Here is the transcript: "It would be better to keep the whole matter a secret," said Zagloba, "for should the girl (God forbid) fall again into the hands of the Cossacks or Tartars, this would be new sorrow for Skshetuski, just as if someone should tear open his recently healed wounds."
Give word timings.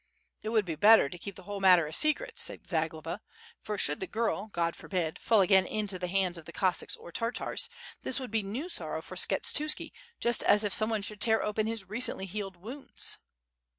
"It 0.41 0.49
would 0.49 0.65
be 0.65 0.73
better 0.73 1.09
to 1.09 1.17
keep 1.19 1.35
the 1.35 1.43
whole 1.43 1.59
matter 1.59 1.85
a 1.85 1.93
secret," 1.93 2.39
said 2.39 2.65
Zagloba, 2.67 3.21
"for 3.61 3.77
should 3.77 3.99
the 3.99 4.07
girl 4.07 4.47
(God 4.47 4.75
forbid) 4.75 5.19
fall 5.19 5.41
again 5.41 5.67
into 5.67 5.99
the 5.99 6.07
hands 6.07 6.39
of 6.39 6.45
the 6.45 6.51
Cossacks 6.51 6.95
or 6.95 7.11
Tartars, 7.11 7.69
this 8.01 8.19
would 8.19 8.31
be 8.31 8.41
new 8.41 8.67
sorrow 8.67 9.03
for 9.03 9.15
Skshetuski, 9.15 9.91
just 10.19 10.41
as 10.41 10.63
if 10.63 10.73
someone 10.73 11.03
should 11.03 11.21
tear 11.21 11.43
open 11.43 11.67
his 11.67 11.87
recently 11.87 12.25
healed 12.25 12.57
wounds." 12.57 13.19